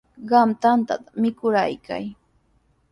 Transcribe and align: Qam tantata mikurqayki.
Qam 0.29 0.49
tantata 0.61 1.09
mikurqayki. 1.21 2.01